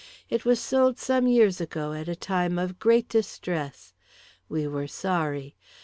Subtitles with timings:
[0.31, 3.93] It was sold some years ago at a time of great distress.
[4.49, 5.53] We were sorry.